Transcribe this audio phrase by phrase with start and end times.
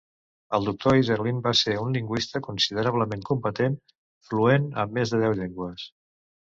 [0.57, 3.79] El Doctor Isserlin va ser un lingüista considerablement competent,
[4.31, 5.91] fluent en més de deu llengües.